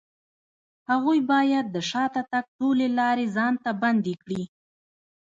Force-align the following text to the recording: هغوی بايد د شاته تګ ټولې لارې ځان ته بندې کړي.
هغوی 0.89 1.19
بايد 1.29 1.65
د 1.71 1.77
شاته 1.89 2.21
تګ 2.31 2.43
ټولې 2.57 2.87
لارې 2.99 3.25
ځان 3.35 3.53
ته 3.63 3.71
بندې 3.81 4.13
کړي. 4.23 4.43